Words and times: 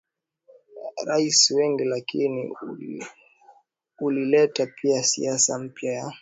raia 1.05 1.31
wengi 1.55 1.83
lakini 1.85 2.55
ulileta 3.99 4.65
pia 4.67 5.03
siasa 5.03 5.59
mpya 5.59 5.93
ya 5.93 6.13